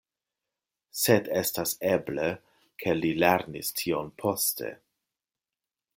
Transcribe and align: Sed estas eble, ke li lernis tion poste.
Sed 1.01 1.29
estas 1.41 1.73
eble, 1.91 2.25
ke 2.85 2.97
li 3.03 3.13
lernis 3.25 3.73
tion 3.83 4.13
poste. 4.23 4.75